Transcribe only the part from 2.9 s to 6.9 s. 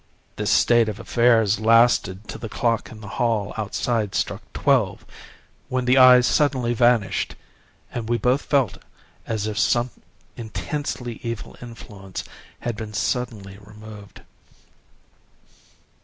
the hall outside struck twelve, when the eye suddenly